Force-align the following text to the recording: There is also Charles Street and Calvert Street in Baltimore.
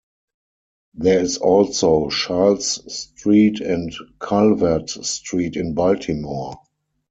There 0.95 1.19
is 1.19 1.37
also 1.37 2.09
Charles 2.09 2.91
Street 2.91 3.59
and 3.59 3.93
Calvert 4.19 4.89
Street 4.89 5.55
in 5.55 5.75
Baltimore. 5.75 6.57